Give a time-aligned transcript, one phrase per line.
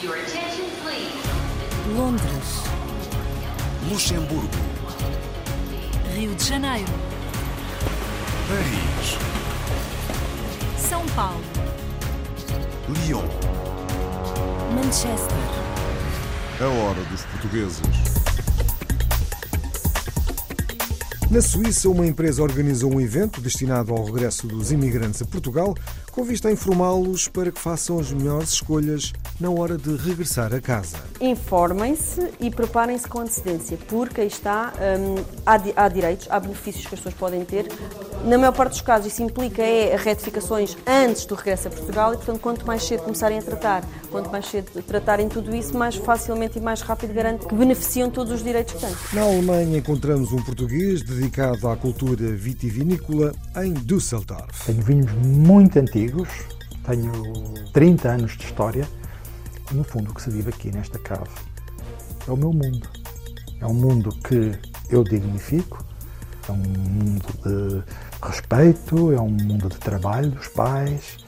[0.00, 1.12] Your attention, please.
[1.96, 2.62] Londres,
[3.90, 4.48] Luxemburgo,
[6.14, 6.92] Rio de Janeiro,
[8.46, 9.18] Paris,
[10.78, 11.42] São Paulo,
[12.88, 13.24] Lyon.
[14.72, 15.36] Manchester,
[16.60, 17.80] A hora dos portugueses.
[21.28, 25.74] Na Suíça, uma empresa organizou um evento destinado ao regresso dos imigrantes a Portugal,
[26.10, 30.60] com vista a informá-los para que façam as melhores escolhas na hora de regressar a
[30.60, 30.96] casa.
[31.20, 36.86] Informem-se e preparem-se com antecedência, porque aí está, hum, há, di- há direitos, há benefícios
[36.86, 37.68] que as pessoas podem ter.
[38.24, 42.16] Na maior parte dos casos, isso implica é retificações antes do regresso a Portugal e,
[42.16, 46.58] portanto, quanto mais cedo começarem a tratar, quanto mais cedo tratarem tudo isso, mais facilmente
[46.58, 48.94] e mais rápido garante que beneficiam todos os direitos que têm.
[49.12, 53.32] Na Alemanha, encontramos um português dedicado à cultura vitivinícola
[53.62, 54.66] em Düsseldorf.
[54.66, 56.28] Tenho vinhos muito antigos,
[56.84, 57.12] tenho
[57.72, 58.88] 30 anos de história
[59.72, 61.30] no fundo, o que se vive aqui nesta cave
[62.26, 62.88] é o meu mundo.
[63.60, 64.52] É um mundo que
[64.90, 65.84] eu dignifico,
[66.48, 67.82] é um mundo de
[68.26, 71.18] respeito, é um mundo de trabalho dos pais,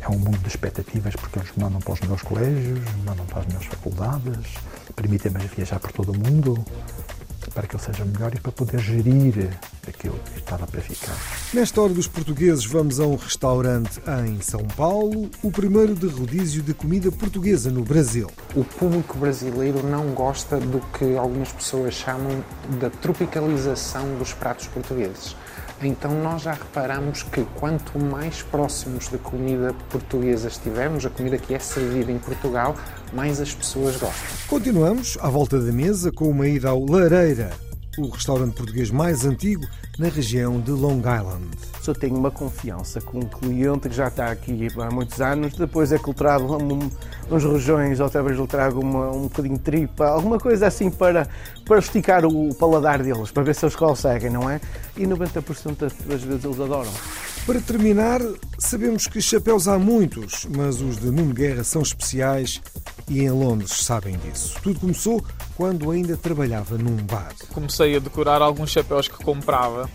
[0.00, 3.46] é um mundo de expectativas porque eles mandam para os meus colégios, mandam para as
[3.46, 4.54] minhas faculdades,
[4.94, 6.64] permitem-me viajar por todo o mundo
[7.56, 9.48] para que ele seja melhor e para poder gerir
[9.88, 11.16] aquilo que estava para ficar.
[11.54, 16.62] Nesta hora dos portugueses, vamos a um restaurante em São Paulo, o primeiro de rodízio
[16.62, 18.30] de comida portuguesa no Brasil.
[18.54, 22.44] O público brasileiro não gosta do que algumas pessoas chamam
[22.78, 25.34] da tropicalização dos pratos portugueses.
[25.82, 31.54] Então nós já reparamos que quanto mais próximos da comida portuguesa estivermos, a comida que
[31.54, 32.74] é servida em Portugal,
[33.12, 34.38] mais as pessoas gostam.
[34.48, 37.50] Continuamos à volta da mesa com uma ida ao Lareira,
[37.98, 39.66] o restaurante português mais antigo
[39.98, 41.46] na região de Long Island.
[41.86, 45.92] Eu tenho uma confiança com um cliente que já está aqui há muitos anos, depois
[45.92, 46.90] é que lhe trago um-
[47.30, 51.28] uns rojões, outra vez lhe trago uma- um bocadinho de tripa, alguma coisa assim para,
[51.64, 54.60] para esticar o paladar deles, para ver se eles conseguem, não é?
[54.96, 56.90] E 90% das das vezes eles adoram.
[57.46, 58.20] Para terminar,
[58.58, 62.60] sabemos que chapéus há muitos, mas os de Nuno Guerra são especiais
[63.08, 64.58] e em Londres sabem disso.
[64.62, 65.24] Tudo começou
[65.56, 67.32] quando ainda trabalhava num bar.
[67.52, 69.88] comecei a decorar alguns chapéus que comprava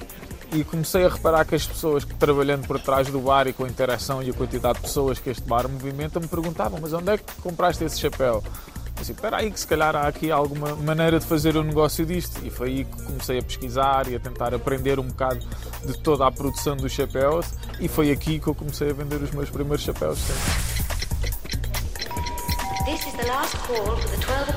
[0.53, 3.63] e comecei a reparar que as pessoas que trabalhando por trás do bar e com
[3.63, 7.11] a interação e a quantidade de pessoas que este bar movimenta me perguntavam mas onde
[7.11, 8.43] é que compraste esse chapéu?
[8.43, 12.05] Eu disse, espera aí que se calhar há aqui alguma maneira de fazer o negócio
[12.05, 15.39] disto e foi aí que comecei a pesquisar e a tentar aprender um bocado
[15.85, 17.47] de toda a produção dos chapéus
[17.79, 20.19] e foi aqui que eu comecei a vender os meus primeiros chapéus.
[20.19, 20.70] sim.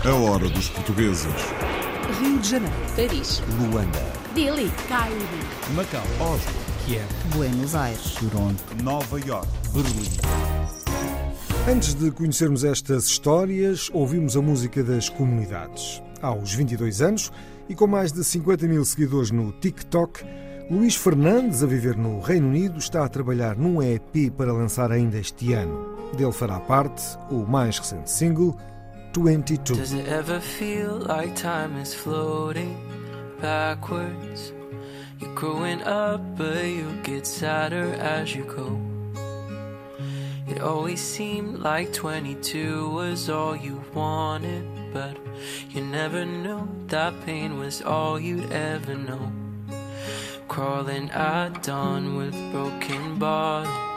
[0.05, 1.33] A hora dos portugueses.
[2.19, 5.17] Rio de Janeiro, Paris, Luanda, Delhi, Cairo,
[5.77, 6.53] Macau, Oslo,
[6.85, 7.07] Kiev,
[7.37, 10.11] Buenos Aires, Toronto, Nova York, Berlim.
[11.71, 16.03] Antes de conhecermos estas histórias, ouvimos a música das comunidades.
[16.21, 17.31] Aos 22 anos
[17.69, 20.25] e com mais de 50 mil seguidores no TikTok,
[20.69, 25.19] Luís Fernandes, a viver no Reino Unido, está a trabalhar num EP para lançar ainda
[25.19, 25.94] este ano.
[26.17, 28.57] Dele fará parte o mais recente single,
[29.13, 29.77] 22.
[29.77, 32.77] Does it ever feel like time is floating
[33.41, 34.53] backwards?
[35.21, 38.79] You're growing up, but you get sadder as you go.
[40.47, 45.17] It always seemed like 22 was all you wanted, but
[45.71, 49.33] you never knew that pain was all you'd ever know.
[50.49, 53.94] Crawling at dawn with broken bodies.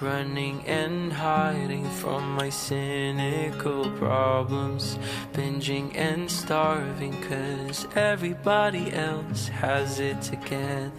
[0.00, 4.96] Running and hiding from my cynical problems.
[5.32, 10.92] Binging and starving, cause everybody else has it together.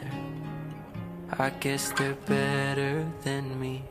[1.31, 3.83] I guess they're better than me.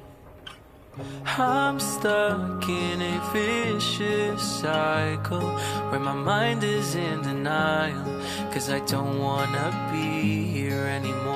[1.24, 5.48] I'm stuck in a vicious cycle
[5.88, 8.04] where my mind is in denial.
[8.52, 11.27] Cause I don't wanna be here anymore.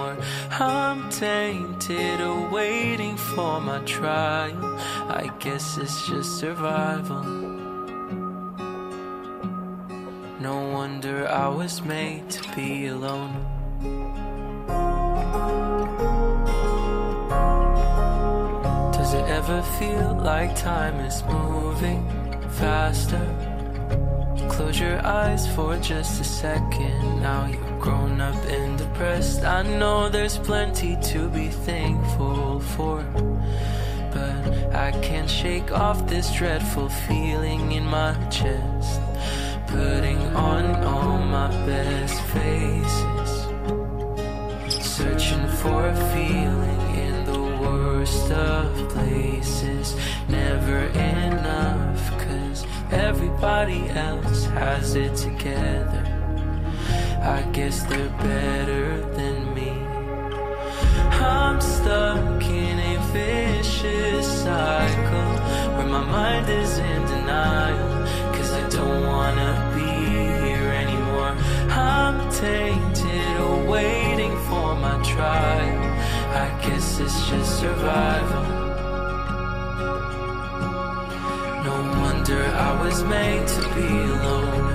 [0.51, 4.79] I'm tainted, awaiting for my trial.
[5.09, 7.23] I guess it's just survival.
[10.41, 13.47] No wonder I was made to be alone.
[18.93, 22.03] Does it ever feel like time is moving
[22.51, 23.52] faster?
[24.49, 27.21] Close your eyes for just a second.
[27.21, 29.43] Now you're grown up and depressed.
[29.43, 33.05] I know there's plenty to be thankful for.
[34.13, 39.01] But I can't shake off this dreadful feeling in my chest.
[39.67, 43.31] Putting on all my best faces.
[44.85, 49.97] Searching for a feeling in the worst of places.
[50.29, 51.23] Never in
[52.93, 56.05] everybody else has it together.
[57.23, 59.71] I guess they're better than me.
[61.25, 65.33] I'm stuck in a vicious cycle
[65.75, 68.07] where my mind is in denial.
[68.35, 69.89] Cause I don't wanna be
[70.45, 71.35] here anymore.
[71.71, 75.83] I'm tainted, waiting for my trial.
[76.35, 78.52] I guess it's just survival.
[81.73, 84.69] No wonder I was made to be alone.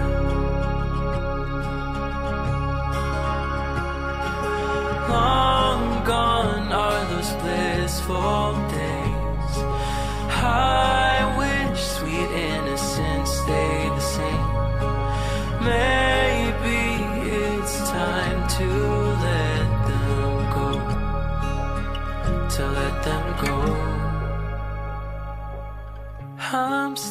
[5.08, 8.47] Long gone are those blissful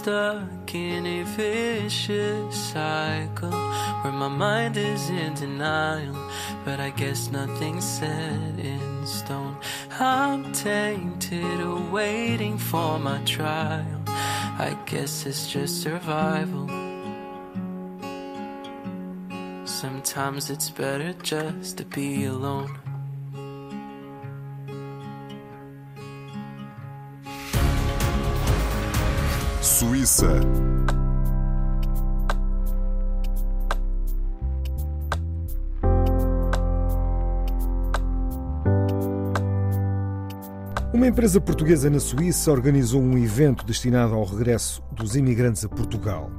[0.06, 6.16] stuck in a vicious cycle where my mind is in denial,
[6.64, 9.56] but I guess nothing's set in stone.
[9.98, 14.02] I'm tainted, waiting for my trial.
[14.06, 16.68] I guess it's just survival.
[19.64, 22.78] Sometimes it's better just to be alone.
[29.78, 30.40] Suíça.
[40.94, 46.30] Uma empresa portuguesa na Suíça organizou um evento destinado ao regresso dos imigrantes a Portugal.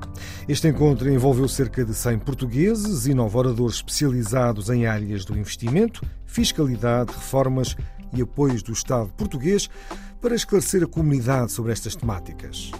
[0.49, 6.03] Este encontro envolveu cerca de 100 portugueses e nove oradores especializados em áreas do investimento,
[6.25, 7.75] fiscalidade, reformas
[8.11, 9.69] e apoios do Estado português
[10.19, 12.71] para esclarecer a comunidade sobre estas temáticas.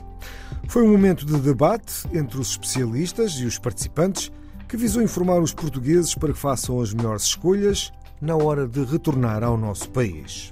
[0.70, 4.30] Foi um momento de debate entre os especialistas e os participantes
[4.68, 9.44] que visou informar os portugueses para que façam as melhores escolhas na hora de retornar
[9.44, 10.52] ao nosso país.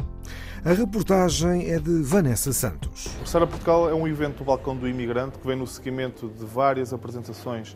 [0.63, 3.07] A reportagem é de Vanessa Santos.
[3.21, 6.45] O Sara Portugal é um evento do Balcão do Imigrante que vem no seguimento de
[6.45, 7.75] várias apresentações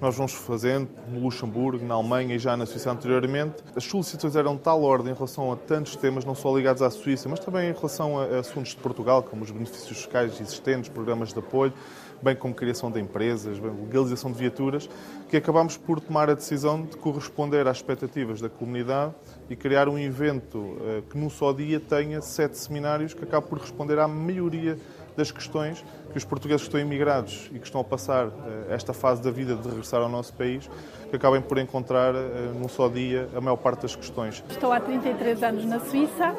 [0.00, 3.56] nós vamos fazendo no Luxemburgo, na Alemanha e já na Suíça anteriormente.
[3.76, 6.90] As solicitações eram de tal ordem em relação a tantos temas, não só ligados à
[6.90, 11.34] Suíça, mas também em relação a assuntos de Portugal, como os benefícios fiscais existentes, programas
[11.34, 11.72] de apoio,
[12.22, 14.88] bem como criação de empresas, legalização de viaturas,
[15.28, 19.14] que acabámos por tomar a decisão de corresponder às expectativas da comunidade
[19.48, 20.76] e criar um evento
[21.10, 24.78] que num só dia tenha sete seminários que acabe por responder à maioria
[25.20, 28.30] das questões que os portugueses que estão imigrados e que estão a passar
[28.68, 30.68] esta fase da vida de regressar ao nosso país,
[31.08, 32.12] que acabem por encontrar
[32.58, 34.42] num só dia a maior parte das questões.
[34.50, 36.34] Estou há 33 anos na Suíça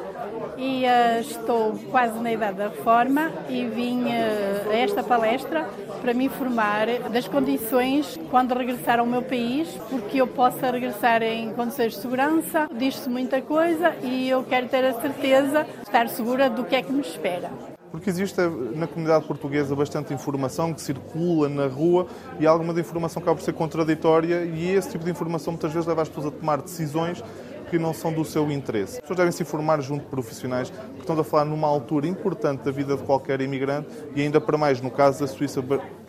[0.58, 5.66] e uh, estou quase na idade da reforma e vim a esta palestra
[6.00, 11.52] para me informar das condições quando regressar ao meu país, porque eu possa regressar em
[11.54, 12.68] condições de segurança.
[12.76, 16.82] Diz-se muita coisa e eu quero ter a certeza de estar segura do que é
[16.82, 18.40] que me espera porque existe
[18.74, 22.06] na comunidade portuguesa bastante informação que circula na rua
[22.40, 25.86] e alguma da informação acaba por ser contraditória e esse tipo de informação muitas vezes
[25.86, 27.22] leva as pessoas a tomar decisões
[27.68, 28.96] que não são do seu interesse.
[28.96, 32.64] As pessoas devem se informar junto de profissionais, porque estamos a falar numa altura importante
[32.64, 35.62] da vida de qualquer imigrante e ainda para mais no caso da Suíça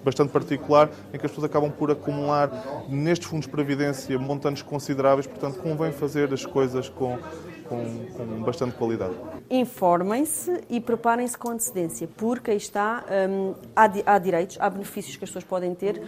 [0.04, 2.52] bastante particular, em que as pessoas acabam por acumular
[2.90, 7.18] nestes fundos de previdência montantes consideráveis, portanto convém fazer as coisas com,
[7.74, 9.14] com, com bastante qualidade.
[9.50, 15.24] Informem-se e preparem-se com antecedência, porque aí está, hum, há, há, direitos, há benefícios que
[15.24, 16.02] as pessoas podem ter.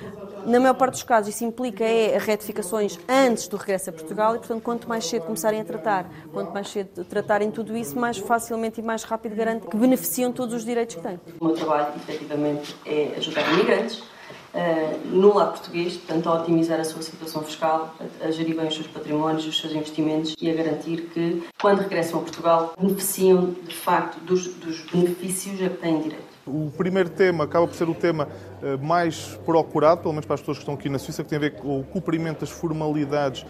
[0.45, 4.39] Na maior parte dos casos, isso implica é retificações antes do regresso a Portugal e,
[4.39, 8.79] portanto, quanto mais cedo começarem a tratar, quanto mais cedo tratarem tudo isso, mais facilmente
[8.79, 11.19] e mais rápido garante que beneficiam todos os direitos que têm.
[11.39, 14.14] O meu trabalho, efetivamente, é ajudar imigrantes
[15.05, 18.75] no lado português, portanto, a otimizar a sua situação fiscal, a, a, gerir bem os
[18.75, 23.75] seus patrimónios, os seus investimentos e a garantir que, quando regressam a Portugal, beneficiam de
[23.75, 26.35] facto dos, dos benefícios a que têm direito.
[26.47, 28.29] O primeiro tema acaba por ser o tema
[28.81, 31.41] mais procurado, pelo menos para as pessoas que estão aqui na Suíça, que tem a
[31.41, 33.45] ver com o cumprimento das formalidades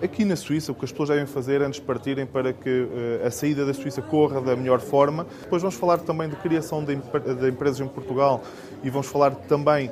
[0.00, 2.88] aqui na Suíça, o que as pessoas devem fazer antes de partirem para que
[3.24, 5.26] a saída da Suíça corra da melhor forma.
[5.42, 6.94] Depois vamos falar também de criação de
[7.48, 8.42] empresas em Portugal
[8.84, 9.90] e vamos falar também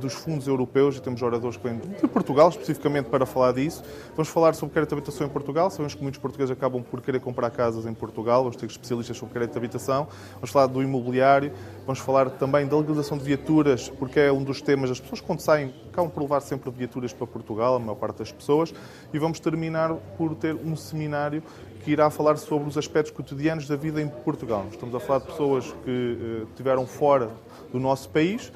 [0.00, 3.82] dos fundos europeus, e temos oradores que vêm de Portugal especificamente para falar disso.
[4.14, 7.20] Vamos falar sobre crédito de habitação em Portugal, sabemos que muitos portugueses acabam por querer
[7.20, 10.06] comprar casas em Portugal, vamos ter especialistas sobre crédito de habitação.
[10.34, 11.52] Vamos falar do imobiliário,
[11.90, 15.40] vamos falar também da legalização de viaturas, porque é um dos temas, as pessoas quando
[15.40, 18.72] saem acabam por levar sempre viaturas para Portugal, a maior parte das pessoas,
[19.12, 21.42] e vamos terminar por ter um seminário
[21.82, 24.66] que irá falar sobre os aspectos cotidianos da vida em Portugal.
[24.70, 27.28] Estamos a falar de pessoas que estiveram fora
[27.72, 28.52] do nosso país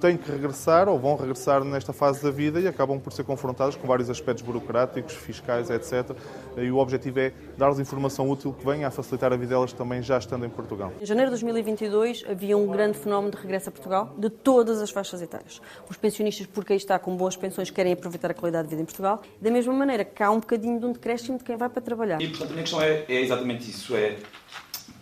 [0.00, 3.76] têm que regressar ou vão regressar nesta fase da vida e acabam por ser confrontados
[3.76, 6.16] com vários aspectos burocráticos, fiscais, etc.
[6.56, 10.02] E o objetivo é dar-lhes informação útil que venha a facilitar a vida delas também
[10.02, 10.92] já estando em Portugal.
[11.00, 14.90] Em janeiro de 2022 havia um grande fenómeno de regresso a Portugal de todas as
[14.90, 15.60] faixas etárias.
[15.88, 18.84] Os pensionistas, porque aí está com boas pensões, querem aproveitar a qualidade de vida em
[18.84, 19.22] Portugal.
[19.40, 22.20] Da mesma maneira que há um bocadinho de um decréscimo de quem vai para trabalhar.
[22.20, 23.96] E, portanto, a minha questão é, é exatamente isso.
[23.96, 24.16] É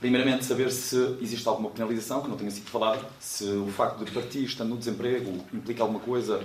[0.00, 4.10] Primeiramente, saber se existe alguma penalização que não tenha sido falada, se o facto de
[4.10, 6.40] partir estando no desemprego implica alguma coisa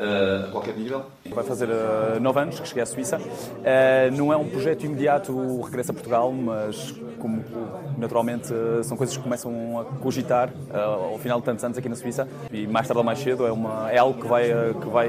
[0.00, 1.04] a qualquer nível.
[1.30, 3.18] Vai fazer uh, nove anos que cheguei à Suíça.
[3.18, 7.44] Uh, não é um projeto imediato o regresso a Portugal, mas como
[7.98, 8.48] naturalmente
[8.82, 12.66] são coisas que começam a cogitar ao final de tantos anos aqui na Suíça e
[12.66, 14.48] mais tarde ou mais cedo é, uma, é algo que vai,
[14.80, 15.08] que vai,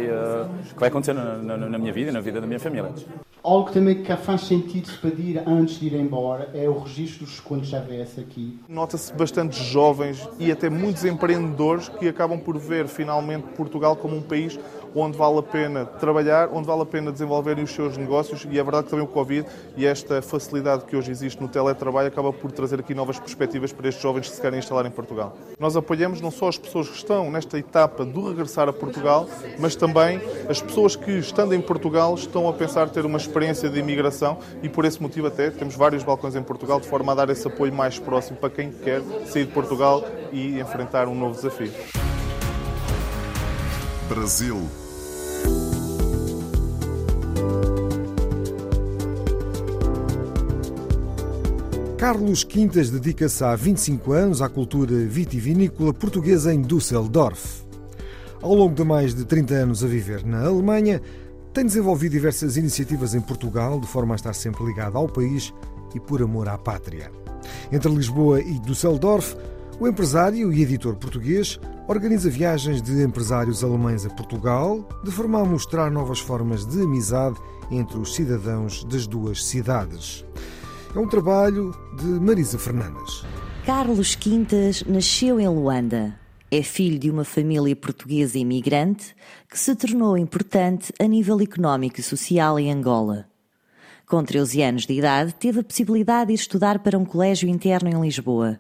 [0.74, 2.92] que vai acontecer na, na, na minha vida e na vida da minha família.
[3.44, 7.32] Algo também que faz sentido se pedir antes de ir embora é o registro dos
[7.32, 8.60] descontos já VS aqui.
[8.70, 14.22] Nota-se bastantes jovens e até muitos empreendedores que acabam por ver finalmente Portugal como um
[14.22, 14.60] país
[14.96, 18.64] onde vale a pena trabalhar, onde vale a pena desenvolverem os seus negócios e é
[18.64, 22.52] verdade que também o Covid e esta facilidade que hoje existe no teletrabalho acaba por
[22.52, 25.36] trazer aqui novas perspectivas para estes jovens que se querem instalar em Portugal.
[25.60, 29.28] Nós apoiamos não só as pessoas que estão nesta etapa do regressar a Portugal,
[29.60, 33.80] mas também as pessoas que, estando em Portugal, estão a pensar ter uma experiência de
[33.80, 37.30] imigração e por esse motivo até temos vários balcões em Portugal de forma a dar
[37.30, 41.72] esse apoio mais próximo para quem quer sair de Portugal e enfrentar um novo desafio.
[44.10, 44.81] Brasil
[52.02, 57.62] Carlos Quintas dedica-se há 25 anos à cultura vitivinícola portuguesa em Düsseldorf.
[58.42, 61.00] Ao longo de mais de 30 anos a viver na Alemanha,
[61.54, 65.54] tem desenvolvido diversas iniciativas em Portugal de forma a estar sempre ligado ao país
[65.94, 67.12] e por amor à pátria.
[67.72, 69.36] Entre Lisboa e Düsseldorf,
[69.80, 75.46] o empresário e editor português organiza viagens de empresários alemães a Portugal, de forma a
[75.46, 77.38] mostrar novas formas de amizade
[77.70, 80.26] entre os cidadãos das duas cidades.
[80.94, 83.24] É um trabalho de Marisa Fernandes.
[83.66, 86.20] Carlos Quintas nasceu em Luanda.
[86.52, 89.16] É filho de uma família portuguesa imigrante
[89.50, 93.26] que se tornou importante a nível económico e social em Angola.
[94.06, 98.02] Com 13 anos de idade, teve a possibilidade de estudar para um colégio interno em
[98.02, 98.60] Lisboa,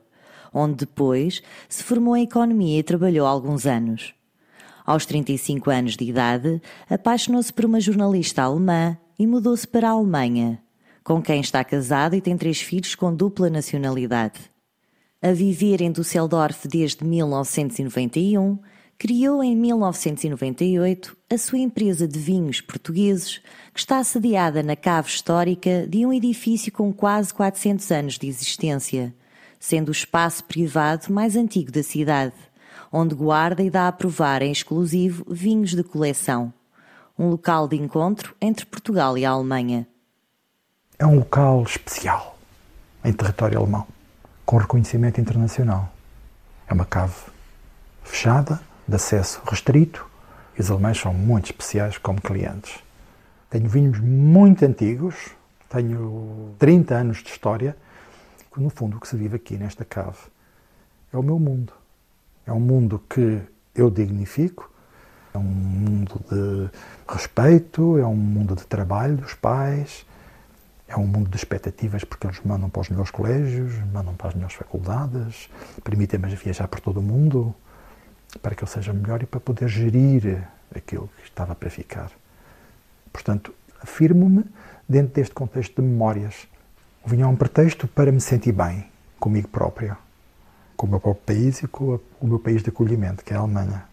[0.53, 4.13] onde depois se formou em economia e trabalhou alguns anos.
[4.85, 10.63] Aos 35 anos de idade, apaixonou-se por uma jornalista alemã e mudou-se para a Alemanha,
[11.03, 14.39] com quem está casado e tem três filhos com dupla nacionalidade.
[15.21, 18.59] A viver em Düsseldorf desde 1991,
[18.97, 23.39] criou em 1998 a sua empresa de vinhos portugueses,
[23.73, 29.13] que está sediada na cave histórica de um edifício com quase 400 anos de existência,
[29.59, 32.35] sendo o espaço privado mais antigo da cidade,
[32.91, 36.53] onde guarda e dá a provar em exclusivo vinhos de coleção.
[37.17, 39.87] Um local de encontro entre Portugal e a Alemanha
[41.01, 42.37] é um local especial
[43.03, 43.87] em território alemão,
[44.45, 45.91] com reconhecimento internacional.
[46.67, 47.15] É uma cave
[48.03, 50.05] fechada, de acesso restrito,
[50.55, 52.83] e os alemães são muito especiais como clientes.
[53.49, 55.15] Tenho vinhos muito antigos,
[55.67, 57.75] tenho 30 anos de história,
[58.55, 60.19] no fundo o que se vive aqui nesta cave
[61.11, 61.73] é o meu mundo.
[62.45, 63.41] É um mundo que
[63.73, 64.71] eu dignifico,
[65.33, 66.69] é um mundo de
[67.11, 70.05] respeito, é um mundo de trabalho dos pais,
[70.91, 74.33] é um mundo de expectativas porque eles mandam para os melhores colégios, mandam para as
[74.35, 75.49] melhores faculdades,
[75.83, 77.55] permitem-me viajar por todo o mundo
[78.41, 82.11] para que eu seja melhor e para poder gerir aquilo que estava para ficar.
[83.11, 84.45] Portanto, afirmo-me
[84.87, 86.47] dentro deste contexto de memórias.
[87.11, 88.85] É um pretexto para me sentir bem
[89.19, 89.97] comigo próprio,
[90.75, 93.39] com o meu próprio país e com o meu país de acolhimento, que é a
[93.39, 93.85] Alemanha.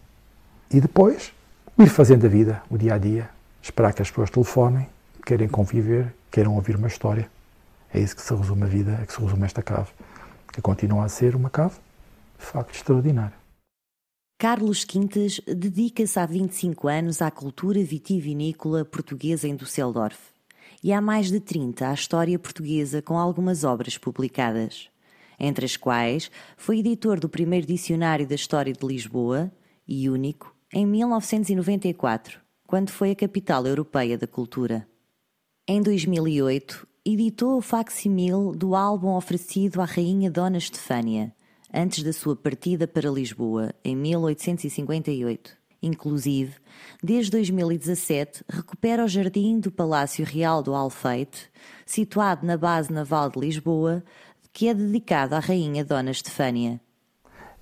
[0.71, 1.33] E depois,
[1.77, 3.29] ir fazendo a vida, o dia a dia,
[3.61, 4.87] esperar que as pessoas telefonem,
[5.29, 7.29] querem conviver queiram ouvir uma história.
[7.93, 9.91] É isso que se resume a vida, é que se resume esta cave,
[10.51, 11.75] que continua a ser uma cave
[12.39, 13.37] de facto extraordinária.
[14.39, 20.17] Carlos Quintas dedica-se há 25 anos à cultura vitivinícola portuguesa em Düsseldorf
[20.83, 24.89] e há mais de 30 à história portuguesa com algumas obras publicadas,
[25.39, 29.51] entre as quais foi editor do primeiro dicionário da história de Lisboa
[29.87, 34.88] e único em 1994, quando foi a capital europeia da cultura.
[35.71, 41.31] Em 2008, editou o facsimil do álbum oferecido à Rainha Dona Estefânia,
[41.71, 45.55] antes da sua partida para Lisboa, em 1858.
[45.83, 46.55] Inclusive,
[47.03, 51.51] desde 2017, recupera o jardim do Palácio Real do Alfeite,
[51.85, 54.03] situado na base naval de Lisboa,
[54.51, 56.81] que é dedicado à Rainha Dona Estefânia.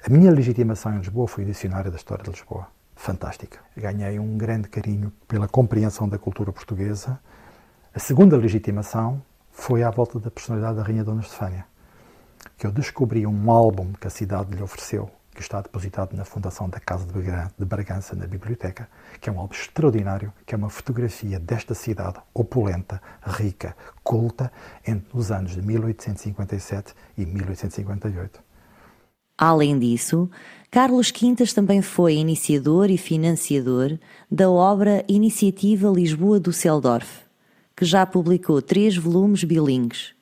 [0.02, 2.68] A minha legitimação em Lisboa foi o Dicionário da História de Lisboa.
[2.96, 3.60] Fantástica.
[3.76, 7.20] Ganhei um grande carinho pela compreensão da cultura portuguesa.
[7.98, 11.66] A segunda legitimação foi à volta da personalidade da Rainha Dona Estefânia,
[12.56, 16.70] que eu descobri um álbum que a cidade lhe ofereceu, que está depositado na fundação
[16.70, 18.88] da Casa de Bragança, na biblioteca,
[19.20, 24.52] que é um álbum extraordinário, que é uma fotografia desta cidade opulenta, rica, culta,
[24.86, 28.40] entre os anos de 1857 e 1858.
[29.36, 30.30] Além disso,
[30.70, 33.98] Carlos Quintas também foi iniciador e financiador
[34.30, 37.27] da obra Iniciativa Lisboa do Celdorf,
[37.78, 40.16] que já publicou três volumes bilingues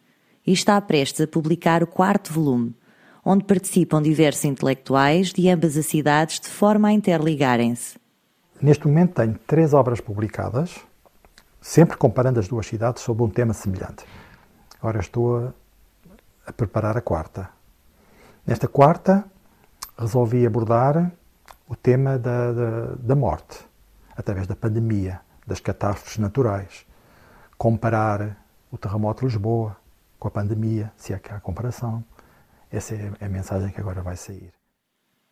[0.46, 2.76] e está prestes a publicar o quarto volume,
[3.24, 7.98] onde participam diversos intelectuais de ambas as cidades de forma a interligarem-se.
[8.62, 10.76] Neste momento tenho três obras publicadas,
[11.62, 14.04] sempre comparando as duas cidades sobre um tema semelhante.
[14.78, 15.54] Agora estou
[16.46, 17.50] a preparar a quarta.
[18.46, 19.24] Nesta quarta,
[19.98, 21.10] resolvi abordar
[21.70, 23.60] o tema da, da, da morte,
[24.16, 26.86] através da pandemia, das catástrofes naturais.
[27.58, 28.38] Comparar
[28.72, 29.78] o terremoto de Lisboa
[30.20, 32.04] com a pandemia, se é que há comparação.
[32.72, 34.52] Essa é a mensagem que agora vai sair.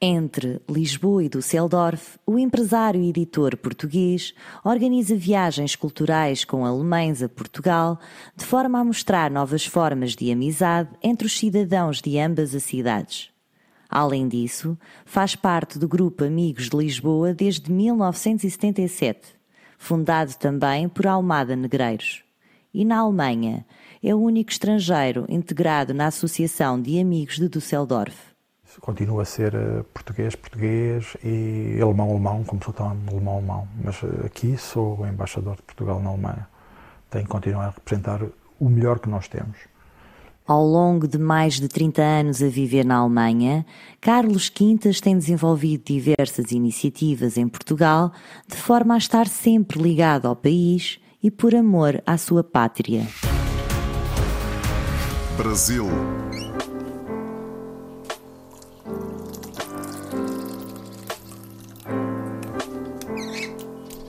[0.06, 7.30] Entre Lisboa e Düsseldorf, o empresário e editor português organiza viagens culturais com alemães a
[7.30, 7.98] Portugal,
[8.36, 13.32] de forma a mostrar novas formas de amizade entre os cidadãos de ambas as cidades.
[13.89, 19.36] Além disso, faz parte do grupo Amigos de Lisboa desde 1977,
[19.84, 22.24] fundado também por Almada Negreiros.
[22.74, 23.66] E na Alemanha,
[24.02, 28.34] é o único estrangeiro integrado na Associação de Amigos de Düsseldorf
[28.82, 33.68] continuo a ser eh, português, português e alemão, alemão, como sou tão alemão, alemão.
[33.84, 36.48] Mas eh, aqui sou embaixador de Portugal na Alemanha.
[37.10, 38.22] Tenho que continuar a representar
[38.60, 39.58] o melhor que nós temos.
[40.46, 43.66] Ao longo de mais de 30 anos a viver na Alemanha,
[44.02, 48.12] Carlos Quintas tem desenvolvido diversas iniciativas em Portugal
[48.46, 53.08] de forma a estar sempre ligado ao país e por amor à sua pátria.
[55.38, 55.88] Brasil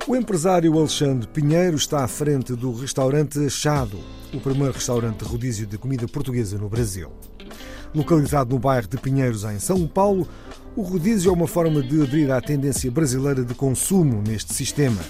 [0.06, 3.98] O empresário Alexandre Pinheiro está à frente do restaurante Achado,
[4.36, 7.10] o primeiro restaurante de rodízio de comida portuguesa no Brasil.
[7.94, 10.26] Localizado no bairro de Pinheiros, em São Paulo,
[10.74, 15.00] o rodízio é uma forma de aderir à tendência brasileira de consumo neste sistema.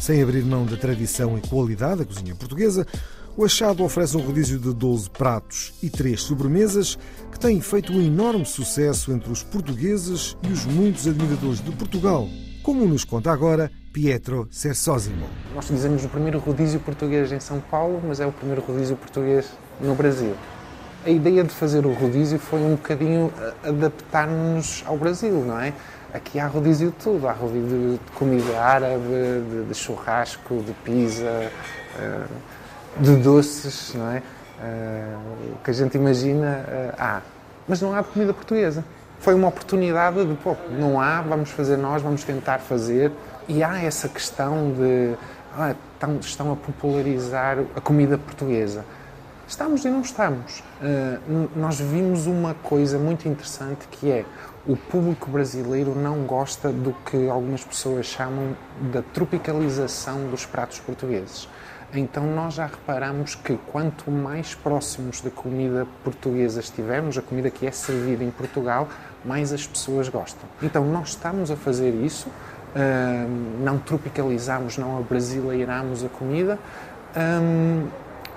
[0.00, 2.86] Sem abrir mão da tradição e qualidade da cozinha portuguesa,
[3.36, 6.98] o Achado oferece um rodízio de 12 pratos e 3 sobremesas
[7.30, 12.28] que têm feito um enorme sucesso entre os portugueses e os muitos admiradores de Portugal,
[12.62, 15.26] como nos conta agora Pietro Sersosimo.
[15.54, 19.50] Nós dizemos o primeiro rodízio português em São Paulo, mas é o primeiro rodízio português
[19.80, 20.34] no Brasil.
[21.04, 23.30] A ideia de fazer o rodízio foi um bocadinho
[23.62, 25.74] adaptar-nos ao Brasil, não é?
[26.14, 29.02] Aqui há rodízio de tudo, há rodízio de comida árabe,
[29.50, 31.50] de, de churrasco, de pizza,
[31.98, 32.24] eh,
[32.98, 34.22] de doces, não é?
[34.62, 35.16] Eh,
[35.54, 37.20] o que a gente imagina, eh, há.
[37.66, 38.84] Mas não há comida portuguesa.
[39.18, 43.10] Foi uma oportunidade de, pô, não há, vamos fazer nós, vamos tentar fazer.
[43.48, 45.14] E há essa questão de
[45.56, 45.74] ah,
[46.20, 48.84] estão a popularizar a comida portuguesa.
[49.46, 50.60] Estamos e não estamos.
[50.80, 54.24] Uh, nós vimos uma coisa muito interessante que é
[54.66, 58.56] o público brasileiro não gosta do que algumas pessoas chamam
[58.92, 61.48] da tropicalização dos pratos portugueses.
[61.94, 67.66] Então nós já reparamos que quanto mais próximos da comida portuguesa estivermos, a comida que
[67.66, 68.88] é servida em Portugal,
[69.22, 70.48] mais as pessoas gostam.
[70.62, 72.28] Então nós estamos a fazer isso
[73.60, 76.58] não tropicalizamos, não abrasileiramos a comida,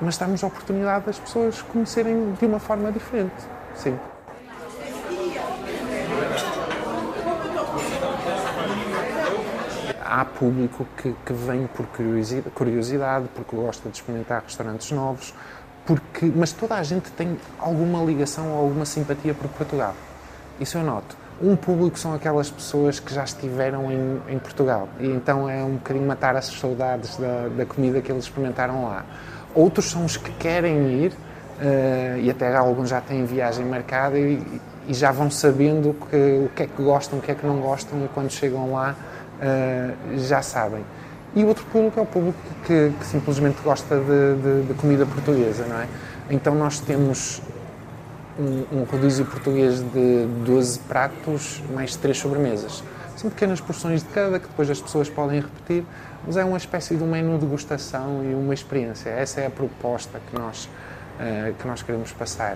[0.02, 3.36] mas damos a oportunidade das pessoas conhecerem de uma forma diferente.
[3.76, 3.98] Sim.
[10.04, 11.86] Há público que, que vem por
[12.54, 15.34] curiosidade, porque gosta de experimentar restaurantes novos,
[15.86, 19.93] porque, mas toda a gente tem alguma ligação ou alguma simpatia por Portugal.
[20.60, 21.24] Isso eu noto.
[21.41, 25.74] Um público são aquelas pessoas que já estiveram em, em Portugal e então é um
[25.74, 29.06] bocadinho matar as saudades da, da comida que eles experimentaram lá.
[29.54, 34.41] Outros são os que querem ir uh, e até alguns já têm viagem marcada e,
[34.88, 37.60] e já vão sabendo que, o que é que gostam, o que é que não
[37.60, 38.95] gostam e quando chegam lá
[39.41, 40.86] uh, já sabem.
[41.36, 45.06] E o outro público é o público que, que simplesmente gosta de, de, de comida
[45.06, 45.88] portuguesa, não é?
[46.30, 47.41] Então nós temos
[48.39, 52.84] um, um rodízio português de 12 pratos mais 3 sobremesas.
[53.15, 55.86] São pequenas porções de cada que depois as pessoas podem repetir,
[56.26, 59.10] mas é uma espécie de um menu de degustação e uma experiência.
[59.10, 62.56] Essa é a proposta que nós, uh, que nós queremos passar.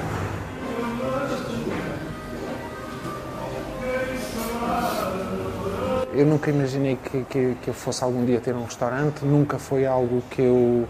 [6.20, 9.86] eu nunca imaginei que, que, que eu fosse algum dia ter um restaurante, nunca foi
[9.86, 10.88] algo que eu,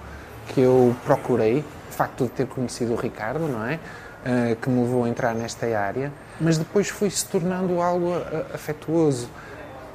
[0.48, 1.64] que eu procurei.
[1.90, 3.80] O facto de ter conhecido o Ricardo, não é?
[4.20, 8.12] Uh, que me levou a entrar nesta área, mas depois foi se tornando algo
[8.54, 9.30] afetuoso.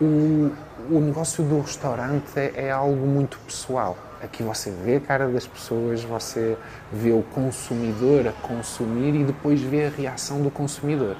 [0.00, 0.50] O,
[0.90, 3.96] o negócio do restaurante é, é, algo muito pessoal.
[4.22, 6.56] Aqui você vê a cara das pessoas, você
[6.92, 11.16] vê o consumidor a consumir e depois vê a reação do consumidor.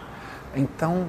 [0.57, 1.09] Então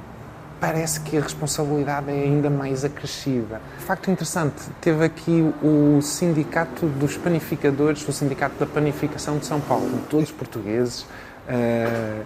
[0.59, 3.61] parece que a responsabilidade é ainda mais acrescida.
[3.79, 10.01] Facto interessante, teve aqui o Sindicato dos Panificadores, o Sindicato da Panificação de São Paulo,
[10.09, 11.05] todos portugueses,
[11.47, 12.25] uh,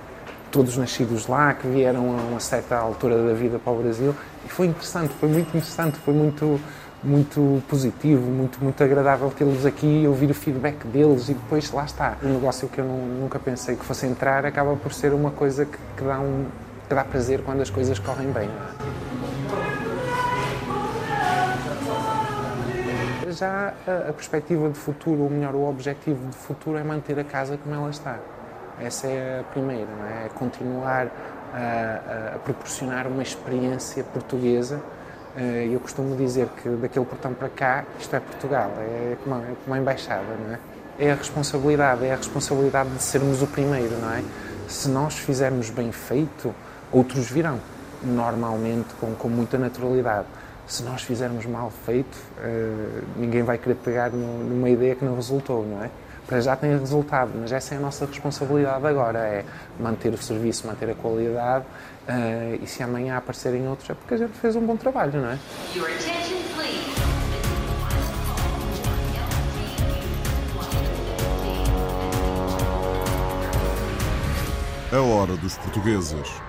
[0.52, 4.50] todos nascidos lá, que vieram a uma certa altura da vida para o Brasil, e
[4.50, 6.60] foi interessante, foi muito interessante, foi muito
[7.04, 12.18] muito positivo, muito, muito agradável tê-los aqui, ouvir o feedback deles e depois lá está.
[12.22, 15.66] Um negócio que eu não, nunca pensei que fosse entrar acaba por ser uma coisa
[15.66, 16.46] que, que dá um,
[16.88, 18.50] que dá prazer quando as coisas correm bem.
[23.30, 27.24] Já a, a perspectiva de futuro, ou melhor, o objetivo de futuro é manter a
[27.24, 28.18] casa como ela está.
[28.80, 30.26] Essa é a primeira, é?
[30.26, 31.08] é continuar
[31.54, 34.82] a, a, proporcionar uma experiência portuguesa.
[35.36, 39.56] Eh, eu costumo dizer que daquele portão para cá, isto é Portugal, é como, é
[39.64, 40.60] como a embaixada, não é?
[40.98, 44.24] É a responsabilidade, é a responsabilidade de sermos o primeiro, não é?
[44.68, 46.54] Se nós fizermos bem feito,
[46.92, 47.60] outros virão,
[48.04, 50.28] normalmente com, com muita naturalidade.
[50.68, 55.66] Se nós fizermos mal feito, uh, ninguém vai querer pegar numa ideia que não resultou,
[55.66, 55.90] não é?
[56.30, 59.44] Para já tem resultado, mas essa é a nossa responsabilidade agora, é
[59.80, 61.66] manter o serviço, manter a qualidade
[62.08, 65.32] uh, e se amanhã aparecerem outros é porque a gente fez um bom trabalho, não
[65.32, 65.40] é?
[74.92, 76.49] A hora dos portugueses.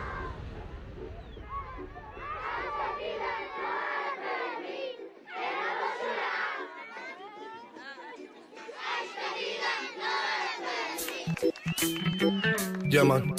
[13.01, 13.35] Yeah, man.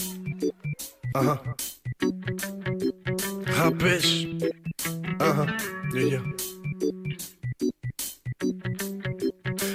[3.78, 4.42] Bitch.
[5.20, 5.46] Uh huh.
[5.94, 6.24] Yeah, yeah.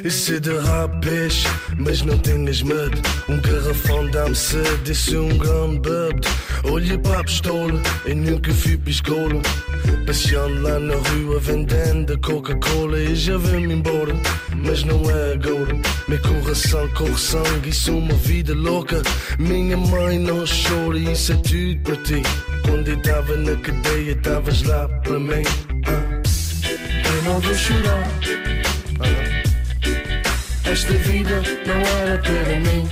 [0.04, 1.44] É de rapish,
[1.78, 3.00] mas não tenhas medo.
[3.28, 6.28] Um garrafão dá-me sede, isso é um grande bebê.
[6.72, 9.40] Olha para a pistola, eu nunca fui piscola.
[10.06, 12.98] Passeando lá na rua, vendendo Coca-Cola.
[12.98, 14.14] E já vem-me embora,
[14.64, 15.76] mas não é agora.
[16.08, 19.02] Meu coração corre sangue, isso é uma vida louca.
[19.38, 22.22] Minha mãe não chora, isso é tudo para ti.
[22.64, 25.42] Quando eu tava na cadeia, estavas lá para mim.
[25.86, 26.22] Ah.
[27.14, 28.10] Eu não vou chorar.
[29.00, 30.70] Ah.
[30.70, 32.88] Esta vida não era para mim.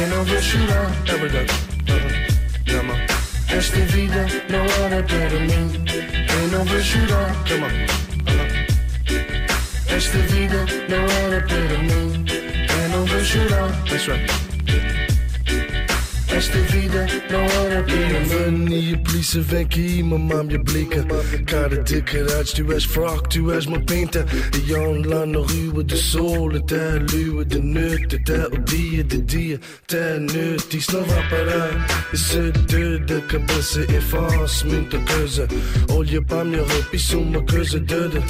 [0.00, 0.90] Eu não vou chorar.
[1.06, 1.69] É verdade.
[3.60, 5.84] Esta vida não era para mim.
[6.32, 6.90] Eu não vou -huh.
[9.94, 12.24] Esta vida não era para mim.
[12.26, 14.30] Eu não vou right.
[16.34, 16.58] Esta
[16.90, 18.90] vida não era para mim.
[18.90, 21.04] E a polícia vem aqui mamar minha blica.
[21.46, 24.26] Cara de caralho, tu és fraco, tu és uma pinta.
[24.66, 29.04] E onde lá na rua do sol, até a lua de noite, até o dia
[29.04, 30.76] de dia, até a noite.
[30.76, 31.86] Isso não vai parar.
[32.12, 33.80] Isso é dor da cabeça.
[33.80, 35.48] Eu faço muita coisa.
[35.90, 38.22] Olha para a minha roupa, isso é uma coisa doida.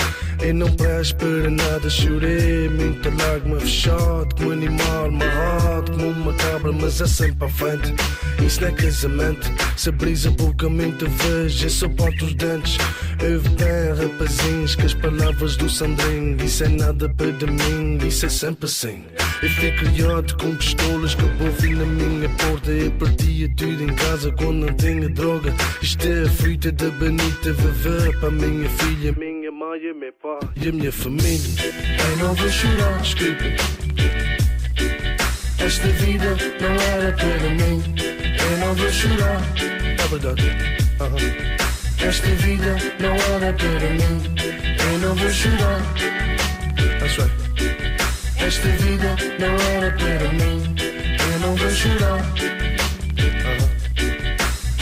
[0.42, 6.09] Eu não presto para nada, chorei muita lágrima fechado, como um animal amarrado, como uma
[6.34, 7.94] cabra, mas é sempre à frente.
[8.44, 9.50] Isso não é casamento.
[9.76, 12.78] Se a boca, muita vez, eu só boto os dentes.
[13.22, 16.42] Ouve bem, rapazinhos, que as palavras do Sandrinho.
[16.44, 19.04] Isso é nada para mim, isso é sempre assim.
[19.42, 22.70] Eu fico criado com pistolas que eu vi na minha porta.
[22.70, 25.54] Eu partia tudo em casa quando não tinha droga.
[25.82, 30.12] Isto é a fruta da Benita, vevê para a minha filha, minha mãe e meu
[30.14, 31.74] pai e a minha família.
[32.10, 34.29] Eu não vou chorar, desculpa.
[35.70, 37.94] Esta vida não era para mim.
[38.40, 39.40] Eu não vou chorar.
[42.00, 44.34] Esta vida não era para mim.
[44.90, 45.80] Eu não vou chorar.
[48.44, 50.74] Esta vida não era para mim.
[51.32, 52.59] Eu não vou chorar.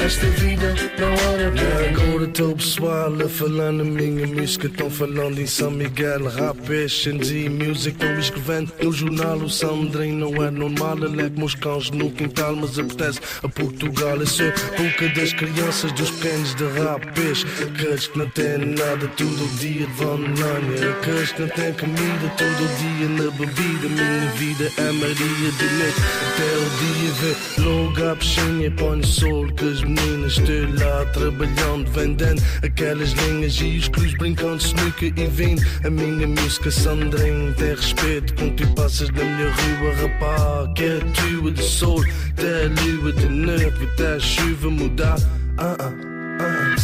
[0.01, 2.03] Esta vida não era para.
[2.03, 4.69] Agora estou pessoal a falar na minha música.
[4.69, 7.97] Estão falando em São Miguel, rap, e music.
[7.97, 9.39] Estou escrevendo no jornal.
[9.39, 11.03] O Sandrinho não é normal.
[11.03, 14.17] Aleco meus cães no quintal, mas apetece a Portugal.
[14.17, 19.45] Eu sou pouca das crianças, dos pequenos de rap, Aqueles que não têm nada, todo
[19.45, 20.91] o dia vão online.
[21.01, 23.89] Aqueles que não têm comida, todo o dia na bebida.
[23.89, 27.37] Minha vida é Maria de noite até o dia ver.
[27.59, 33.79] Logo a e põe sol que as meninas de lá trabalhando, vendendo aquelas linhas e
[33.79, 35.63] os cruz brincando snooker e vindo.
[35.85, 40.73] A minha música Sandrinho tem respeito quando tu passas na minha rua, rapá.
[40.75, 42.03] Que é tua de sol,
[42.37, 45.19] da lua de noite, da chuva mudar.
[45.57, 45.93] Ah, ah,
[46.41, 46.77] ah.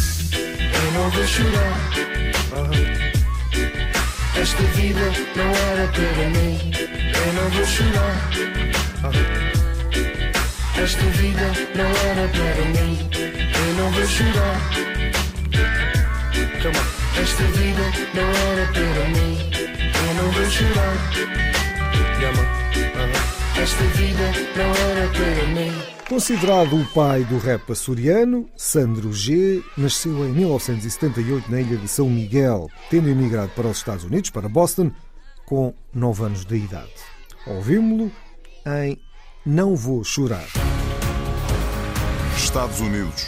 [0.83, 1.91] Eu não vou chorar.
[2.53, 3.15] Ah.
[4.39, 4.99] Esta vida
[5.35, 6.71] não era para mim.
[6.73, 8.29] Eu não vou chorar.
[9.03, 9.54] Ah.
[10.77, 12.97] Esta vida não era para mim.
[13.67, 14.59] Eu não vou chorar.
[16.61, 16.95] Come on.
[17.21, 17.81] Esta vida
[18.13, 19.37] não era para mim.
[20.07, 20.95] Eu não vou chorar.
[22.19, 22.43] Yeah, man.
[22.43, 23.61] Uh-huh.
[23.61, 25.95] Esta vida não era para mim.
[26.09, 32.09] Considerado o pai do rap açoriano, Sandro G nasceu em 1978 na ilha de São
[32.09, 34.91] Miguel, tendo emigrado para os Estados Unidos, para Boston,
[35.45, 36.93] com 9 anos de idade.
[37.47, 38.11] Ouvimos-lo
[38.83, 38.99] em
[39.45, 40.64] Não Vou Chorar.
[42.37, 43.27] Estados Unidos.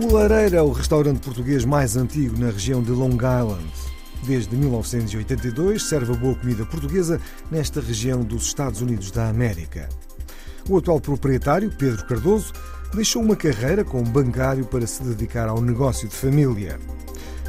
[0.00, 3.70] O Lareira é o restaurante português mais antigo na região de Long Island.
[4.24, 9.88] Desde 1982 serve a boa comida portuguesa nesta região dos Estados Unidos da América.
[10.68, 12.52] O atual proprietário, Pedro Cardoso,
[12.94, 16.78] deixou uma carreira como bancário para se dedicar ao negócio de família.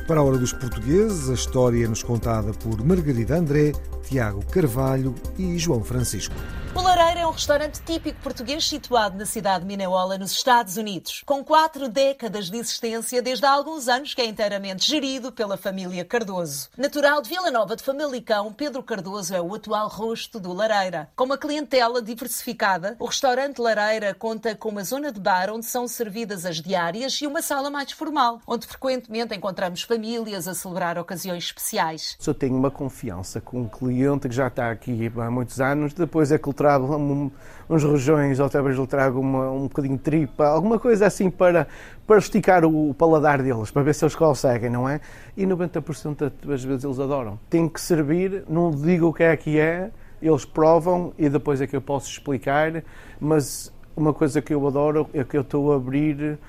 [0.07, 3.71] Para a Hora dos Portugueses, a história é nos contada por Margarida André,
[4.07, 6.35] Tiago Carvalho e João Francisco.
[6.77, 11.23] O Lareira é um restaurante típico português situado na cidade de Minneola, nos Estados Unidos.
[11.25, 16.03] Com quatro décadas de existência, desde há alguns anos que é inteiramente gerido pela família
[16.03, 16.67] Cardoso.
[16.77, 21.07] Natural de Vila Nova de Famalicão, Pedro Cardoso é o atual rosto do Lareira.
[21.15, 25.88] Com uma clientela diversificada, o restaurante Lareira conta com uma zona de bar onde são
[25.88, 31.45] servidas as diárias e uma sala mais formal, onde frequentemente encontramos famílias a celebrar ocasiões
[31.45, 32.17] especiais.
[32.19, 35.93] Se eu tenho uma confiança com um cliente que já está aqui há muitos anos,
[35.93, 37.32] depois é que lhe trago um,
[37.69, 41.67] uns rojões, ou talvez lhe trago uma, um bocadinho de tripa, alguma coisa assim para,
[42.08, 44.99] para esticar o paladar deles, para ver se eles conseguem, não é?
[45.38, 47.39] E 90% das vezes eles adoram.
[47.49, 51.67] Tem que servir, não digo o que é que é, eles provam e depois é
[51.67, 52.84] que eu posso explicar,
[53.19, 56.39] mas uma coisa que eu adoro é que eu estou a abrir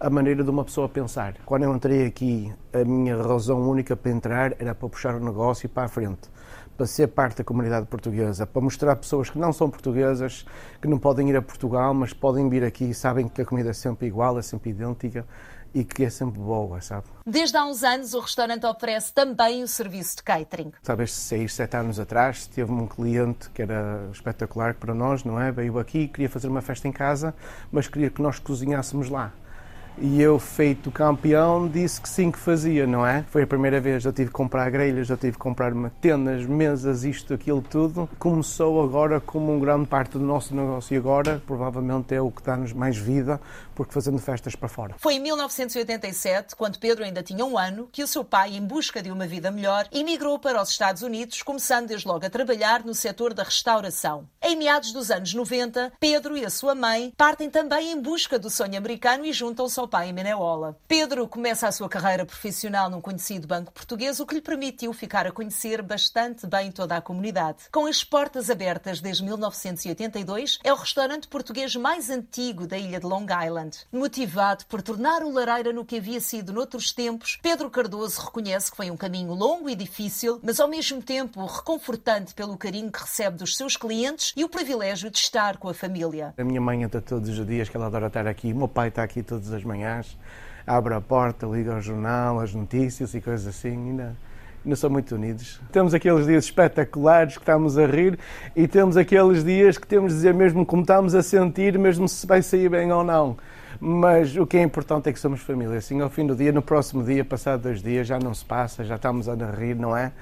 [0.00, 1.34] a maneira de uma pessoa pensar.
[1.44, 5.68] Quando eu entrei aqui, a minha razão única para entrar era para puxar o negócio
[5.68, 6.30] para a frente
[6.76, 10.44] para ser parte da comunidade portuguesa, para mostrar a pessoas que não são portuguesas,
[10.80, 13.70] que não podem ir a Portugal, mas podem vir aqui e sabem que a comida
[13.70, 15.26] é sempre igual, é sempre idêntica
[15.74, 17.04] e que é sempre boa, sabe?
[17.26, 20.72] Desde há uns anos, o restaurante oferece também o serviço de catering.
[20.82, 25.52] Talvez seis, sete anos atrás, teve um cliente que era espetacular para nós, não é?
[25.52, 27.34] Veio aqui, queria fazer uma festa em casa,
[27.70, 29.32] mas queria que nós cozinhássemos lá.
[29.98, 33.24] E eu, feito campeão, disse que sim que fazia, não é?
[33.30, 37.02] Foi a primeira vez, eu tive que comprar grelhas, eu tive que comprar tendas, mesas,
[37.02, 38.06] isto, aquilo, tudo.
[38.18, 42.42] Começou agora como uma grande parte do nosso negócio e agora provavelmente é o que
[42.42, 43.40] dá-nos mais vida,
[43.74, 44.94] porque fazendo festas para fora.
[44.98, 49.02] Foi em 1987, quando Pedro ainda tinha um ano, que o seu pai, em busca
[49.02, 52.94] de uma vida melhor, emigrou para os Estados Unidos, começando desde logo a trabalhar no
[52.94, 54.28] setor da restauração.
[54.42, 58.50] Em meados dos anos 90, Pedro e a sua mãe partem também em busca do
[58.50, 60.76] sonho americano e juntam-se ao pai em Meneola.
[60.88, 65.28] Pedro começa a sua carreira profissional num conhecido banco português, o que lhe permitiu ficar
[65.28, 67.58] a conhecer bastante bem toda a comunidade.
[67.70, 73.06] Com as portas abertas desde 1982, é o restaurante português mais antigo da ilha de
[73.06, 73.78] Long Island.
[73.92, 78.76] Motivado por tornar o Lareira no que havia sido noutros tempos, Pedro Cardoso reconhece que
[78.76, 83.36] foi um caminho longo e difícil, mas ao mesmo tempo reconfortante pelo carinho que recebe
[83.36, 86.34] dos seus clientes e o privilégio de estar com a família.
[86.36, 88.88] A minha mãe entra todos os dias, que ela adora estar aqui, o meu pai
[88.88, 90.18] está aqui todas as manhãs manhãs,
[90.66, 94.16] abre a porta, liga ao jornal, as notícias e coisas assim, ainda,
[94.64, 95.60] ainda são muito unidos.
[95.70, 98.18] Temos aqueles dias espetaculares que estamos a rir
[98.54, 102.26] e temos aqueles dias que temos de dizer mesmo como estamos a sentir, mesmo se
[102.26, 103.36] vai sair bem ou não.
[103.78, 105.76] Mas o que é importante é que somos família.
[105.76, 108.82] Assim, ao fim do dia, no próximo dia, passado dois dias, já não se passa,
[108.82, 110.12] já estamos a rir, não é?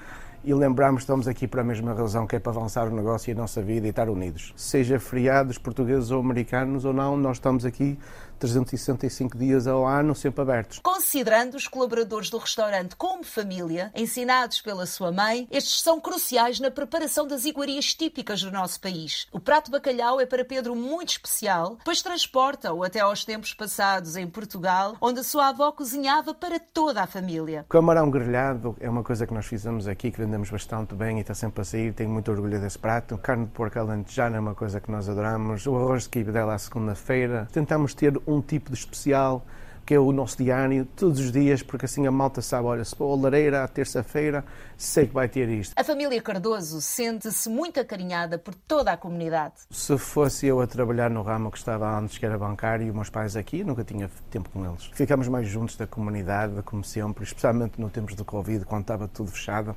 [0.45, 3.31] e lembrarmos que estamos aqui por a mesma razão, que é para avançar o negócio
[3.31, 4.53] e a nossa vida e estar unidos.
[4.55, 7.97] Seja feriados portugueses ou americanos ou não, nós estamos aqui
[8.39, 10.79] 365 dias ao ano, sempre abertos.
[10.79, 16.71] Considerando os colaboradores do restaurante como família, ensinados pela sua mãe, estes são cruciais na
[16.71, 19.27] preparação das iguarias típicas do nosso país.
[19.31, 24.27] O prato bacalhau é para Pedro muito especial, pois transporta-o até aos tempos passados em
[24.27, 27.65] Portugal, onde a sua avó cozinhava para toda a família.
[27.69, 31.33] Camarão grelhado é uma coisa que nós fizemos aqui, que vendemos bastante bem e está
[31.33, 33.17] sempre a sair, tenho muito orgulho desse prato.
[33.17, 35.65] Carne de porco alentejana é uma coisa que nós adoramos.
[35.65, 37.47] O arroz de quibidela à segunda-feira.
[37.51, 39.45] Tentamos ter um tipo de especial
[39.85, 42.95] que é o nosso diário, todos os dias, porque assim a malta sabe, olha, se
[42.95, 44.43] for a lareira à terça-feira,
[44.75, 45.73] sei que vai ter isto.
[45.75, 49.53] A família Cardoso sente-se muito acarinhada por toda a comunidade.
[49.69, 53.11] Se fosse eu a trabalhar no ramo que estava antes, que era bancário, e meus
[53.11, 54.85] pais aqui, nunca tinha tempo com eles.
[54.91, 59.29] Ficamos mais juntos da comunidade, como sempre, especialmente no tempos do Covid, quando estava tudo
[59.29, 59.75] fechado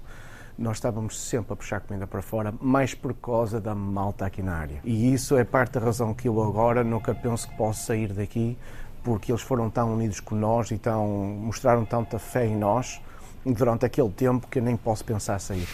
[0.59, 4.57] nós estávamos sempre a puxar comida para fora, mais por causa da malta aqui na
[4.57, 4.81] área.
[4.85, 8.59] E isso é parte da razão que eu agora nunca penso que posso sair daqui,
[9.05, 13.01] porque eles foram tão unidos com nós e tão, mostraram tanta fé em nós
[13.47, 15.69] durante aquele tempo que eu nem posso pensar sair.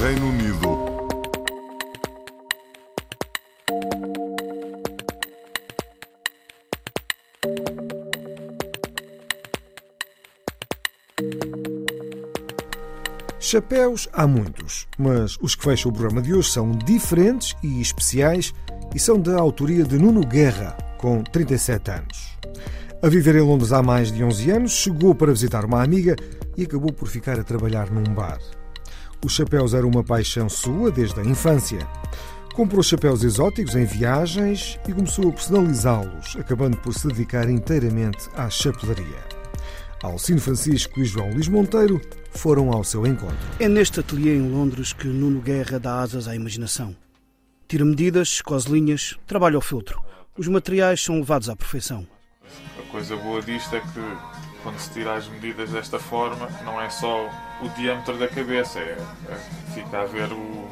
[0.00, 0.81] Reino Unido.
[13.52, 18.54] Chapéus há muitos, mas os que fecham o programa de hoje são diferentes e especiais
[18.94, 22.38] e são da autoria de Nuno Guerra, com 37 anos.
[23.02, 26.16] A viver em Londres há mais de 11 anos, chegou para visitar uma amiga
[26.56, 28.38] e acabou por ficar a trabalhar num bar.
[29.22, 31.86] Os chapéus eram uma paixão sua desde a infância.
[32.54, 38.48] Comprou chapéus exóticos em viagens e começou a personalizá-los, acabando por se dedicar inteiramente à
[38.48, 39.31] chapelaria.
[40.02, 42.00] Alcino Francisco e João Luís Monteiro
[42.32, 43.36] foram ao seu encontro.
[43.60, 46.96] É neste ateliê em Londres que Nuno Guerra dá asas à imaginação.
[47.68, 50.02] Tira medidas, cose linhas, trabalha ao filtro.
[50.36, 52.04] Os materiais são levados à perfeição.
[52.78, 54.00] A coisa boa disto é que
[54.64, 57.28] quando se tira as medidas desta forma, não é só
[57.62, 60.68] o diâmetro da cabeça, é, é fica a ver o,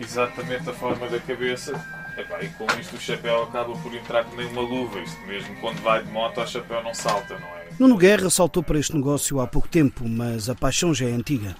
[0.00, 1.72] exatamente a forma da cabeça.
[2.16, 5.00] Epá, e com isto o chapéu acaba por entrar como nem uma luva.
[5.00, 7.66] Isto mesmo quando vai de moto, o chapéu não salta, não é?
[7.78, 11.54] Nuno Guerra saltou para este negócio há pouco tempo, mas a paixão já é antiga.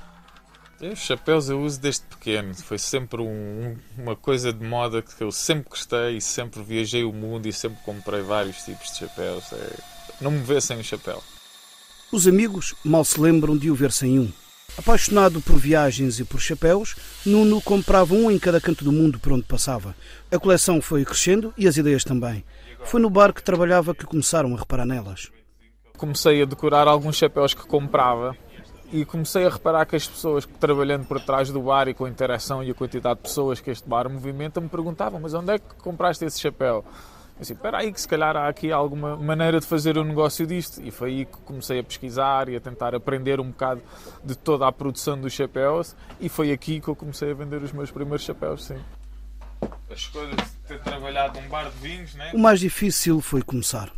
[0.80, 2.54] Os chapéus eu uso desde pequeno.
[2.54, 7.12] Foi sempre um, uma coisa de moda que eu sempre gostei e sempre viajei o
[7.12, 9.52] mundo e sempre comprei vários tipos de chapéus.
[9.52, 9.76] É...
[10.20, 11.22] Não me vê sem um chapéu.
[12.12, 14.32] Os amigos mal se lembram de o ver sem um.
[14.78, 19.32] Apaixonado por viagens e por chapéus, Nuno comprava um em cada canto do mundo por
[19.32, 19.96] onde passava.
[20.30, 22.44] A coleção foi crescendo e as ideias também.
[22.84, 25.32] Foi no bar que trabalhava que começaram a reparar nelas.
[25.96, 28.36] Comecei a decorar alguns chapéus que comprava
[28.92, 32.04] e comecei a reparar que as pessoas que trabalhando por trás do bar e com
[32.04, 35.54] a interação e a quantidade de pessoas que este bar movimenta me perguntavam: Mas onde
[35.54, 36.84] é que compraste esse chapéu?
[37.38, 40.46] Disse: Espera aí, que se calhar há aqui alguma maneira de fazer o um negócio
[40.46, 40.81] disto.
[40.83, 43.83] E foi aí que comecei a pesquisar e a tentar aprender um bocado
[44.25, 45.94] de toda a produção dos chapéus.
[46.20, 48.79] E foi aqui que eu comecei a vender os meus primeiros chapéus, sim.
[49.90, 52.33] As coisas de ter trabalhado num bar de vinhos, né?
[52.35, 53.92] O mais difícil foi começar.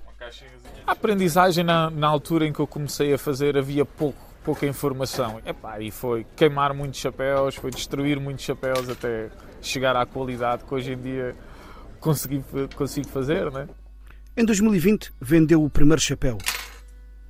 [0.87, 5.40] A aprendizagem na, na, altura em que eu comecei a fazer havia pouco, pouca informação.
[5.46, 9.31] Epá, e foi queimar muitos chapéus, foi destruir muitos chapéus até
[9.62, 11.37] chegar à qualidade que hoje em dia
[12.00, 13.50] consegui, consigo fazer.
[13.50, 13.68] Né?
[14.37, 16.38] Em 2020 vendeu o primeiro chapéu.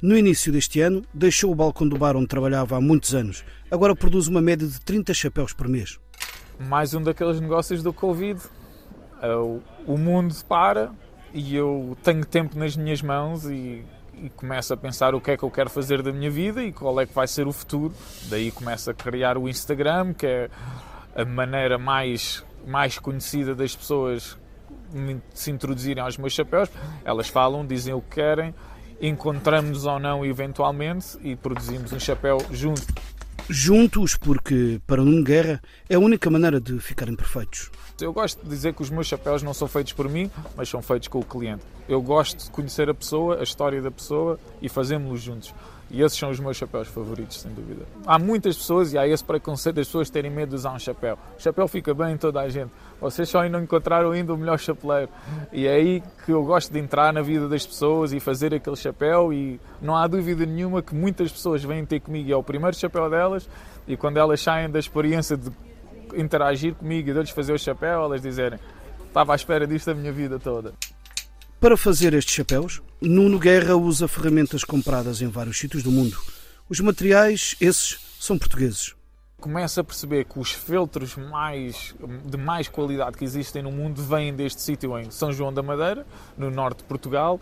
[0.00, 3.44] No início deste ano, deixou o balcão do bar onde trabalhava há muitos anos.
[3.68, 5.98] Agora produz uma média de 30 chapéus por mês.
[6.60, 8.40] Mais um daqueles negócios do Covid.
[9.20, 10.92] É o mundo para,
[11.34, 15.36] e eu tenho tempo nas minhas mãos e, e, começo a pensar o que é
[15.36, 17.92] que eu quero fazer da minha vida e qual é que vai ser o futuro.
[18.28, 20.50] Daí começo a criar o Instagram, que é
[21.16, 24.38] a maneira mais, mais conhecida das pessoas
[25.34, 26.68] se introduzirem aos meus chapéus.
[27.04, 28.54] Elas falam, dizem o que querem,
[29.00, 32.86] encontramos-nos ou não eventualmente e produzimos um chapéu junto.
[33.50, 37.70] Juntos, porque para Nuno Guerra é a única maneira de ficarem perfeitos.
[37.98, 40.82] Eu gosto de dizer que os meus chapéus não são feitos por mim, mas são
[40.82, 41.62] feitos com o cliente.
[41.88, 45.54] Eu gosto de conhecer a pessoa, a história da pessoa e fazemos-los juntos.
[45.90, 47.86] E esses são os meus chapéus favoritos, sem dúvida.
[48.06, 51.18] Há muitas pessoas e há esse preconceito das pessoas terem medo de usar um chapéu.
[51.38, 52.70] O chapéu fica bem em toda a gente.
[53.00, 55.08] Vocês só ainda não encontraram ainda o melhor chapeleiro.
[55.50, 58.76] E é aí que eu gosto de entrar na vida das pessoas e fazer aquele
[58.76, 59.32] chapéu.
[59.32, 62.76] E não há dúvida nenhuma que muitas pessoas vêm ter comigo e é o primeiro
[62.76, 63.48] chapéu delas.
[63.86, 65.50] E quando elas saem da experiência de
[66.14, 68.58] interagir comigo e de lhes fazer o chapéu, elas dizerem:
[69.06, 70.74] Estava à espera disto a minha vida toda.
[71.60, 76.16] Para fazer estes chapéus, Nuno Guerra usa ferramentas compradas em vários sítios do mundo.
[76.68, 78.94] Os materiais, esses, são portugueses.
[79.40, 84.32] Começa a perceber que os feltros mais, de mais qualidade que existem no mundo vêm
[84.32, 86.06] deste sítio em São João da Madeira,
[86.36, 87.40] no norte de Portugal.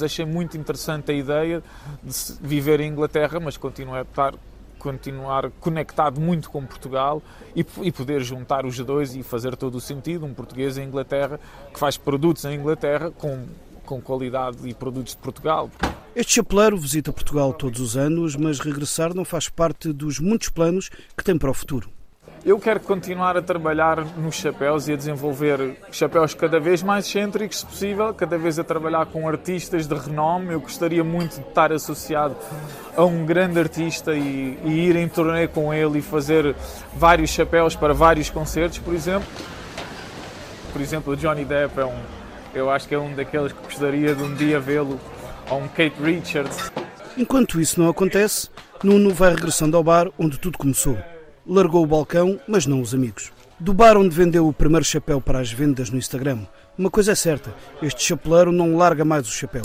[0.00, 1.62] Achei muito interessante a ideia
[2.02, 4.34] de viver em Inglaterra, mas continuar a estar
[4.80, 7.22] continuar conectado muito com Portugal
[7.54, 10.24] e, e, poder juntar os dois e fazer todo o sentido.
[10.24, 11.38] Um português em Inglaterra
[11.72, 13.46] que faz produtos em Inglaterra com,
[13.84, 15.70] com qualidade e produtos de Portugal.
[16.16, 20.88] Este chapeleiro visita Portugal todos os anos, mas regressar não faz parte dos muitos planos
[21.16, 21.88] que tem para o futuro.
[22.42, 27.58] Eu quero continuar a trabalhar nos chapéus e a desenvolver chapéus cada vez mais excêntricos,
[27.58, 30.54] se possível, cada vez a trabalhar com artistas de renome.
[30.54, 32.34] Eu gostaria muito de estar associado
[32.96, 36.56] a um grande artista e, e ir em turnê com ele e fazer
[36.96, 39.28] vários chapéus para vários concertos, por exemplo.
[40.72, 42.00] Por exemplo, o Johnny Depp é um,
[42.54, 44.98] eu acho que é um daqueles que gostaria de um dia vê-lo,
[45.50, 46.72] ou um Kate Richards.
[47.18, 48.48] Enquanto isso não acontece,
[48.82, 50.96] Nuno vai regressando ao bar onde tudo começou.
[51.52, 53.32] Largou o balcão, mas não os amigos.
[53.58, 56.46] Do bar onde vendeu o primeiro chapéu para as vendas no Instagram,
[56.78, 59.62] uma coisa é certa: este chapeleiro não larga mais o chapéu.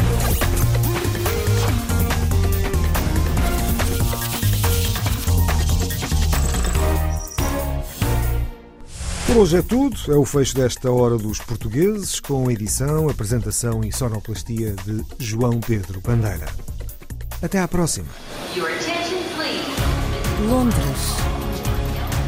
[9.28, 9.96] Por hoje é tudo.
[10.08, 16.02] É o fecho desta Hora dos Portugueses, com edição, apresentação e sonoplastia de João Pedro
[16.02, 16.48] Bandeira.
[17.44, 18.08] Até à próxima.
[18.56, 20.50] Your attention, please.
[20.50, 21.45] Londres,